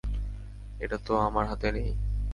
[0.79, 1.89] এটা তো আর আমার হাতে নেই।